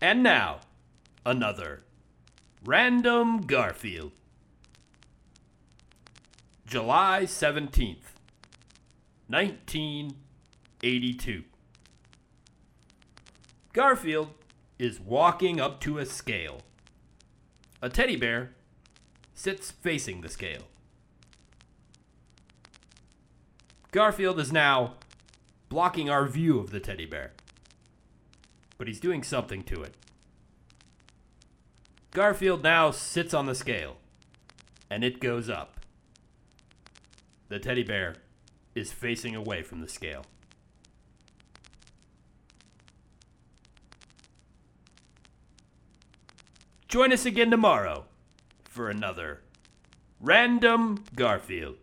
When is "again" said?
47.26-47.50